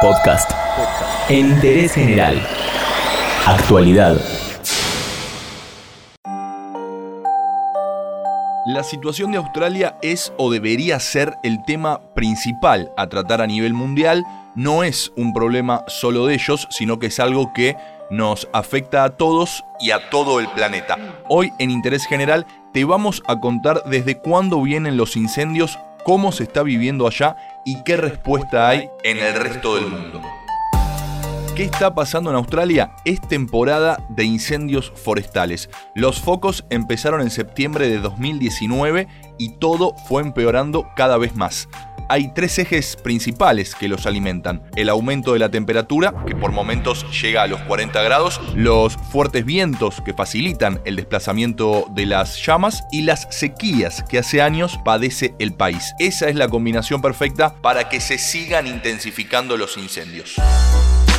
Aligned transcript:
Podcast. 0.00 0.50
En 1.28 1.50
interés 1.50 1.92
general. 1.92 2.40
Actualidad. 3.46 4.18
La 8.66 8.82
situación 8.82 9.30
de 9.30 9.36
Australia 9.36 9.98
es 10.00 10.32
o 10.38 10.50
debería 10.50 10.98
ser 11.00 11.34
el 11.42 11.62
tema 11.66 12.00
principal 12.14 12.90
a 12.96 13.08
tratar 13.08 13.42
a 13.42 13.46
nivel 13.46 13.74
mundial. 13.74 14.24
No 14.54 14.84
es 14.84 15.12
un 15.16 15.34
problema 15.34 15.84
solo 15.86 16.24
de 16.24 16.34
ellos, 16.34 16.66
sino 16.70 16.98
que 16.98 17.08
es 17.08 17.20
algo 17.20 17.52
que 17.52 17.76
nos 18.10 18.48
afecta 18.54 19.04
a 19.04 19.10
todos 19.10 19.64
y 19.80 19.90
a 19.90 20.08
todo 20.08 20.40
el 20.40 20.48
planeta. 20.48 20.96
Hoy 21.28 21.52
en 21.58 21.70
Interés 21.70 22.06
General 22.06 22.46
te 22.72 22.84
vamos 22.84 23.22
a 23.26 23.38
contar 23.38 23.82
desde 23.84 24.16
cuándo 24.18 24.62
vienen 24.62 24.96
los 24.96 25.16
incendios, 25.16 25.78
cómo 26.04 26.32
se 26.32 26.44
está 26.44 26.62
viviendo 26.62 27.06
allá 27.06 27.36
y 27.64 27.82
qué 27.84 27.96
respuesta 27.96 28.68
hay 28.68 28.88
en 29.02 29.18
el 29.18 29.34
resto 29.34 29.76
del 29.76 29.86
mundo. 29.86 30.20
¿Qué 31.56 31.64
está 31.64 31.94
pasando 31.94 32.30
en 32.30 32.36
Australia? 32.36 32.92
Es 33.04 33.20
temporada 33.20 34.02
de 34.08 34.24
incendios 34.24 34.92
forestales. 34.94 35.68
Los 35.94 36.20
focos 36.20 36.64
empezaron 36.70 37.20
en 37.20 37.30
septiembre 37.30 37.88
de 37.88 37.98
2019 37.98 39.08
y 39.36 39.58
todo 39.58 39.94
fue 40.08 40.22
empeorando 40.22 40.88
cada 40.96 41.18
vez 41.18 41.36
más 41.36 41.68
hay 42.10 42.32
tres 42.34 42.58
ejes 42.58 42.96
principales 42.96 43.76
que 43.76 43.86
los 43.86 44.04
alimentan. 44.04 44.62
El 44.74 44.88
aumento 44.88 45.32
de 45.32 45.38
la 45.38 45.48
temperatura, 45.48 46.12
que 46.26 46.34
por 46.34 46.50
momentos 46.50 47.06
llega 47.22 47.44
a 47.44 47.46
los 47.46 47.60
40 47.62 48.02
grados, 48.02 48.40
los 48.56 48.96
fuertes 48.96 49.44
vientos 49.44 50.02
que 50.04 50.12
facilitan 50.12 50.80
el 50.84 50.96
desplazamiento 50.96 51.86
de 51.94 52.06
las 52.06 52.44
llamas 52.44 52.82
y 52.90 53.02
las 53.02 53.28
sequías 53.30 54.02
que 54.08 54.18
hace 54.18 54.42
años 54.42 54.80
padece 54.84 55.34
el 55.38 55.54
país. 55.54 55.94
Esa 56.00 56.28
es 56.28 56.34
la 56.34 56.48
combinación 56.48 57.00
perfecta 57.00 57.54
para 57.62 57.88
que 57.88 58.00
se 58.00 58.18
sigan 58.18 58.66
intensificando 58.66 59.56
los 59.56 59.76
incendios. 59.76 60.34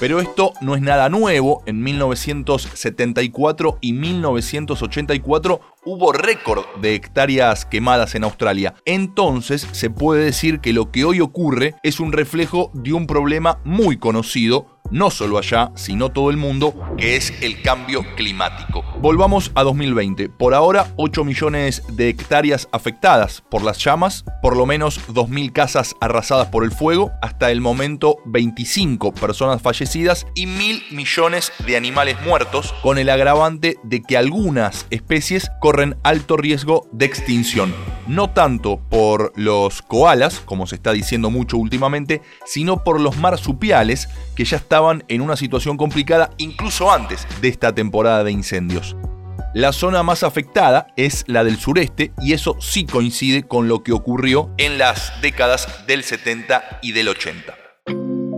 Pero 0.00 0.20
esto 0.20 0.52
no 0.60 0.76
es 0.76 0.82
nada 0.82 1.08
nuevo. 1.08 1.62
En 1.66 1.82
1974 1.82 3.78
y 3.80 3.92
1984 3.92 5.60
hubo 5.84 6.12
récord 6.12 6.64
de 6.80 6.94
hectáreas 6.94 7.66
quemadas 7.66 8.14
en 8.14 8.24
Australia. 8.24 8.74
Entonces 8.84 9.66
se 9.72 9.90
puede 9.90 10.24
decir 10.24 10.60
que 10.60 10.72
lo 10.72 10.90
que 10.92 11.04
hoy 11.04 11.20
ocurre 11.20 11.74
es 11.82 11.98
un 11.98 12.12
reflejo 12.12 12.70
de 12.74 12.92
un 12.92 13.06
problema 13.06 13.60
muy 13.64 13.98
conocido 13.98 14.78
no 14.90 15.10
solo 15.10 15.38
allá, 15.38 15.70
sino 15.74 16.10
todo 16.10 16.30
el 16.30 16.36
mundo, 16.36 16.74
que 16.96 17.16
es 17.16 17.32
el 17.42 17.60
cambio 17.62 18.02
climático. 18.16 18.84
Volvamos 19.00 19.52
a 19.54 19.62
2020. 19.62 20.28
Por 20.28 20.54
ahora, 20.54 20.92
8 20.96 21.22
millones 21.22 21.84
de 21.92 22.08
hectáreas 22.08 22.68
afectadas 22.72 23.44
por 23.48 23.62
las 23.62 23.78
llamas, 23.78 24.24
por 24.42 24.56
lo 24.56 24.66
menos 24.66 24.98
2.000 25.10 25.52
casas 25.52 25.94
arrasadas 26.00 26.48
por 26.48 26.64
el 26.64 26.72
fuego, 26.72 27.12
hasta 27.22 27.52
el 27.52 27.60
momento 27.60 28.16
25 28.26 29.14
personas 29.14 29.62
fallecidas 29.62 30.26
y 30.34 30.46
mil 30.46 30.82
millones 30.90 31.52
de 31.64 31.76
animales 31.76 32.16
muertos, 32.26 32.74
con 32.82 32.98
el 32.98 33.08
agravante 33.08 33.76
de 33.84 34.02
que 34.02 34.16
algunas 34.16 34.86
especies 34.90 35.48
corren 35.60 35.96
alto 36.02 36.36
riesgo 36.36 36.88
de 36.90 37.04
extinción. 37.04 37.72
No 38.08 38.30
tanto 38.30 38.80
por 38.88 39.32
los 39.36 39.80
koalas, 39.80 40.40
como 40.40 40.66
se 40.66 40.74
está 40.74 40.92
diciendo 40.92 41.30
mucho 41.30 41.56
últimamente, 41.56 42.20
sino 42.46 42.82
por 42.82 43.00
los 43.00 43.16
marsupiales 43.16 44.08
que 44.34 44.44
ya 44.44 44.56
estaban 44.56 45.04
en 45.06 45.20
una 45.20 45.36
situación 45.36 45.76
complicada 45.76 46.30
incluso 46.38 46.90
antes 46.90 47.28
de 47.40 47.48
esta 47.48 47.72
temporada 47.74 48.24
de 48.24 48.32
incendios. 48.32 48.87
La 49.54 49.72
zona 49.72 50.02
más 50.02 50.24
afectada 50.24 50.88
es 50.94 51.24
la 51.26 51.42
del 51.42 51.58
sureste 51.58 52.12
y 52.20 52.34
eso 52.34 52.56
sí 52.60 52.84
coincide 52.84 53.44
con 53.44 53.66
lo 53.66 53.82
que 53.82 53.92
ocurrió 53.92 54.50
en 54.58 54.76
las 54.76 55.10
décadas 55.22 55.86
del 55.86 56.04
70 56.04 56.80
y 56.82 56.92
del 56.92 57.08
80. 57.08 57.54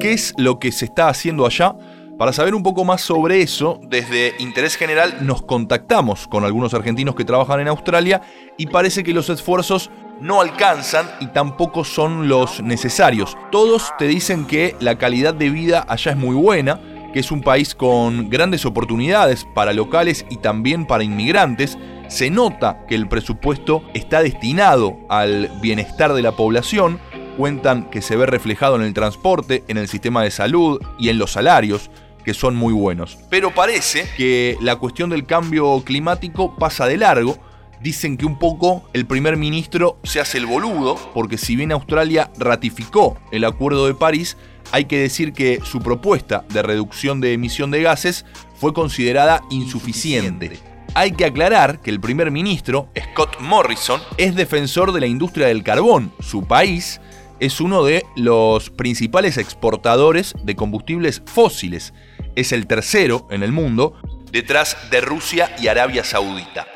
¿Qué 0.00 0.14
es 0.14 0.32
lo 0.38 0.58
que 0.58 0.72
se 0.72 0.86
está 0.86 1.08
haciendo 1.08 1.44
allá? 1.44 1.74
Para 2.18 2.32
saber 2.32 2.54
un 2.54 2.62
poco 2.62 2.86
más 2.86 3.02
sobre 3.02 3.42
eso, 3.42 3.80
desde 3.88 4.34
Interés 4.38 4.76
General 4.76 5.18
nos 5.20 5.42
contactamos 5.42 6.26
con 6.26 6.42
algunos 6.44 6.72
argentinos 6.72 7.14
que 7.14 7.26
trabajan 7.26 7.60
en 7.60 7.68
Australia 7.68 8.22
y 8.56 8.68
parece 8.68 9.04
que 9.04 9.12
los 9.12 9.28
esfuerzos 9.28 9.90
no 10.22 10.40
alcanzan 10.40 11.10
y 11.20 11.26
tampoco 11.26 11.84
son 11.84 12.28
los 12.28 12.62
necesarios. 12.62 13.36
Todos 13.52 13.92
te 13.98 14.06
dicen 14.06 14.46
que 14.46 14.74
la 14.80 14.96
calidad 14.96 15.34
de 15.34 15.50
vida 15.50 15.84
allá 15.86 16.12
es 16.12 16.16
muy 16.16 16.34
buena, 16.34 16.80
que 17.14 17.20
es 17.20 17.30
un 17.30 17.42
país 17.42 17.76
con 17.76 18.28
grandes 18.28 18.66
oportunidades 18.66 19.46
para 19.54 19.72
locales 19.72 20.26
y 20.30 20.38
también 20.38 20.84
para 20.84 21.04
inmigrantes. 21.04 21.78
Se 22.08 22.28
nota 22.28 22.84
que 22.88 22.96
el 22.96 23.06
presupuesto 23.06 23.84
está 23.94 24.20
destinado 24.20 24.98
al 25.08 25.48
bienestar 25.62 26.12
de 26.12 26.22
la 26.22 26.32
población. 26.32 26.98
Cuentan 27.38 27.88
que 27.88 28.02
se 28.02 28.16
ve 28.16 28.26
reflejado 28.26 28.74
en 28.74 28.82
el 28.82 28.94
transporte, 28.94 29.62
en 29.68 29.78
el 29.78 29.86
sistema 29.86 30.24
de 30.24 30.32
salud 30.32 30.80
y 30.98 31.08
en 31.08 31.18
los 31.18 31.30
salarios 31.30 31.88
que 32.24 32.34
son 32.34 32.56
muy 32.56 32.72
buenos. 32.72 33.16
Pero 33.30 33.54
parece 33.54 34.08
que 34.16 34.56
la 34.60 34.74
cuestión 34.76 35.08
del 35.08 35.24
cambio 35.24 35.82
climático 35.84 36.56
pasa 36.56 36.86
de 36.86 36.96
largo 36.96 37.38
dicen 37.84 38.16
que 38.16 38.24
un 38.24 38.38
poco 38.38 38.88
el 38.94 39.04
primer 39.04 39.36
ministro 39.36 39.98
se 40.04 40.18
hace 40.18 40.38
el 40.38 40.46
boludo, 40.46 40.96
porque 41.12 41.36
si 41.36 41.54
bien 41.54 41.70
Australia 41.70 42.30
ratificó 42.38 43.18
el 43.30 43.44
Acuerdo 43.44 43.86
de 43.86 43.94
París, 43.94 44.38
hay 44.72 44.86
que 44.86 44.98
decir 44.98 45.34
que 45.34 45.60
su 45.62 45.80
propuesta 45.80 46.46
de 46.48 46.62
reducción 46.62 47.20
de 47.20 47.34
emisión 47.34 47.70
de 47.70 47.82
gases 47.82 48.24
fue 48.56 48.72
considerada 48.72 49.42
insuficiente. 49.50 50.58
Hay 50.94 51.12
que 51.12 51.26
aclarar 51.26 51.82
que 51.82 51.90
el 51.90 52.00
primer 52.00 52.30
ministro, 52.30 52.88
Scott 53.12 53.38
Morrison, 53.40 54.00
es 54.16 54.34
defensor 54.34 54.92
de 54.92 55.00
la 55.00 55.06
industria 55.06 55.48
del 55.48 55.62
carbón. 55.62 56.10
Su 56.20 56.44
país 56.46 57.02
es 57.38 57.60
uno 57.60 57.84
de 57.84 58.06
los 58.16 58.70
principales 58.70 59.36
exportadores 59.36 60.34
de 60.42 60.56
combustibles 60.56 61.20
fósiles. 61.26 61.92
Es 62.34 62.52
el 62.52 62.66
tercero 62.66 63.28
en 63.30 63.42
el 63.42 63.52
mundo, 63.52 64.00
detrás 64.32 64.74
de 64.90 65.02
Rusia 65.02 65.54
y 65.60 65.66
Arabia 65.66 66.02
Saudita. 66.02 66.66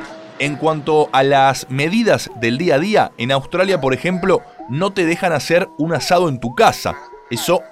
En 0.40 0.54
cuanto 0.54 1.08
a 1.12 1.24
las 1.24 1.68
medidas 1.68 2.30
del 2.36 2.58
día 2.58 2.76
a 2.76 2.78
día, 2.78 3.12
en 3.18 3.32
Australia, 3.32 3.80
por 3.80 3.92
ejemplo, 3.92 4.40
no 4.68 4.92
te 4.92 5.04
dejan 5.04 5.32
hacer 5.32 5.68
un 5.78 5.92
asado 5.92 6.28
en 6.28 6.38
tu 6.38 6.54
casa. 6.54 6.94
Eso 7.28 7.62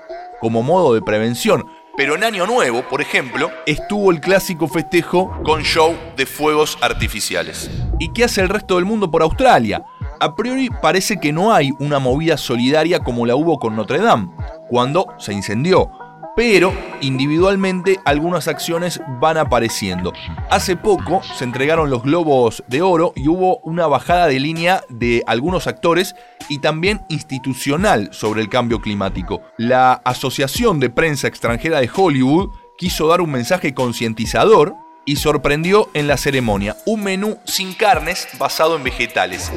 como 0.41 0.65
modo 0.65 0.93
de 0.93 1.01
prevención. 1.01 1.65
Pero 1.97 2.17
en 2.17 2.25
Año 2.25 2.45
Nuevo, 2.45 2.83
por 2.89 3.01
ejemplo, 3.01 3.51
estuvo 3.67 4.11
el 4.11 4.21
clásico 4.21 4.67
festejo 4.67 5.33
con 5.45 5.63
show 5.63 5.95
de 6.17 6.27
fuegos 6.27 6.77
artificiales. 6.81 7.71
¿Y 8.01 8.13
qué 8.13 8.25
hace 8.25 8.41
el 8.41 8.49
resto 8.49 8.77
del 8.77 8.85
mundo 8.85 9.13
por 9.13 9.23
Australia? 9.23 9.85
A 10.19 10.35
priori 10.35 10.69
parece 10.69 11.19
que 11.19 11.33
no 11.33 11.55
hay 11.55 11.71
una 11.79 12.01
movida 12.01 12.37
solidaria 12.37 12.99
como 12.99 13.27
la 13.27 13.37
hubo 13.37 13.61
con 13.61 13.77
Notre 13.77 14.01
Dame, 14.01 14.29
cuando 14.69 15.07
se 15.19 15.33
incendió 15.33 15.91
pero 16.37 16.75
individualmente 17.01 17.99
algunas 18.05 18.47
acciones 18.47 19.01
van 19.21 19.39
apareciendo. 19.39 20.13
Hace 20.51 20.77
poco 20.77 21.23
se 21.37 21.45
entregaron 21.45 21.91
los 21.91 22.03
globos 22.03 22.63
de 22.69 22.83
oro 22.83 23.15
y 23.17 23.27
hubo 23.27 23.59
una 23.61 23.87
bajada 23.87 24.27
de 24.29 24.39
línea 24.39 24.85
de 24.91 25.25
algunos 25.27 25.67
actores 25.67 26.15
y 26.49 26.59
también 26.59 27.01
institucional 27.09 28.11
sobre 28.13 28.43
el 28.43 28.51
cambio 28.51 28.81
climático. 28.81 29.43
La 29.57 29.95
Asociación 30.05 30.79
de 30.79 30.91
Prensa 30.91 31.27
Extranjera 31.27 31.81
de 31.81 31.91
Hollywood 31.93 32.51
quiso 32.77 33.09
dar 33.09 33.23
un 33.23 33.31
mensaje 33.31 33.73
concientizador 33.73 34.75
y 35.07 35.17
sorprendió 35.17 35.89
en 35.95 36.09
la 36.09 36.19
ceremonia 36.19 36.77
un 36.85 37.05
menú 37.05 37.39
sin 37.45 37.73
carnes 37.73 38.29
basado 38.39 38.77
en 38.77 38.83
vegetales. 38.83 39.51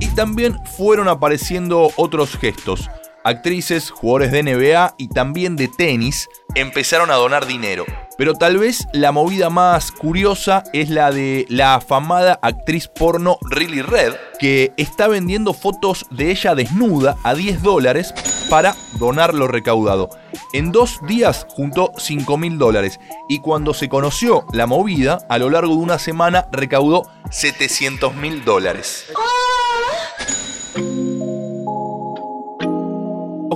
Y 0.00 0.14
también 0.14 0.56
fueron 0.76 1.08
apareciendo 1.08 1.90
otros 1.96 2.36
gestos. 2.36 2.88
Actrices, 3.24 3.90
jugadores 3.90 4.32
de 4.32 4.42
NBA 4.42 4.94
y 4.98 5.08
también 5.08 5.56
de 5.56 5.68
tenis 5.68 6.28
empezaron 6.54 7.10
a 7.10 7.14
donar 7.14 7.46
dinero. 7.46 7.84
Pero 8.16 8.34
tal 8.34 8.58
vez 8.58 8.86
la 8.92 9.10
movida 9.10 9.50
más 9.50 9.90
curiosa 9.90 10.62
es 10.72 10.88
la 10.88 11.10
de 11.10 11.46
la 11.48 11.74
afamada 11.74 12.38
actriz 12.42 12.88
porno 12.88 13.38
Riley 13.50 13.82
Red, 13.82 14.14
que 14.38 14.72
está 14.76 15.08
vendiendo 15.08 15.52
fotos 15.52 16.06
de 16.10 16.30
ella 16.30 16.54
desnuda 16.54 17.16
a 17.24 17.34
10 17.34 17.62
dólares 17.62 18.14
para 18.48 18.76
donar 18.98 19.34
lo 19.34 19.48
recaudado. 19.48 20.10
En 20.52 20.70
dos 20.70 21.00
días 21.06 21.46
juntó 21.48 21.92
5 21.96 22.36
mil 22.38 22.58
dólares 22.58 23.00
y 23.28 23.40
cuando 23.40 23.74
se 23.74 23.88
conoció 23.88 24.46
la 24.52 24.66
movida, 24.66 25.18
a 25.28 25.38
lo 25.38 25.50
largo 25.50 25.74
de 25.74 25.82
una 25.82 25.98
semana 25.98 26.46
recaudó 26.52 27.02
700 27.30 28.14
mil 28.14 28.44
dólares. 28.44 29.06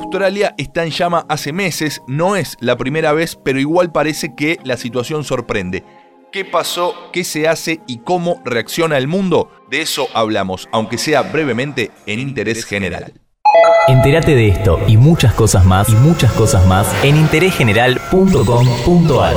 Australia 0.08 0.54
está 0.56 0.84
en 0.84 0.90
llama 0.90 1.26
hace 1.28 1.52
meses, 1.52 2.00
no 2.06 2.34
es 2.34 2.56
la 2.60 2.78
primera 2.78 3.12
vez, 3.12 3.38
pero 3.44 3.60
igual 3.60 3.92
parece 3.92 4.34
que 4.34 4.58
la 4.64 4.78
situación 4.78 5.22
sorprende. 5.22 5.84
¿Qué 6.32 6.46
pasó? 6.46 6.94
¿Qué 7.12 7.24
se 7.24 7.46
hace? 7.46 7.82
¿Y 7.86 7.98
cómo 7.98 8.40
reacciona 8.42 8.96
el 8.96 9.06
mundo? 9.06 9.50
De 9.70 9.82
eso 9.82 10.08
hablamos, 10.14 10.66
aunque 10.72 10.96
sea 10.96 11.20
brevemente, 11.20 11.90
en 12.06 12.20
interés 12.20 12.64
general. 12.64 13.12
Entérate 13.86 14.34
de 14.34 14.48
esto 14.48 14.80
y 14.86 14.96
muchas 14.96 15.34
cosas 15.34 15.66
más 15.66 15.90
y 15.90 15.94
muchas 15.96 16.32
cosas 16.32 16.66
más 16.66 16.90
en 17.04 17.18
interésgeneral.com.ar. 17.18 19.36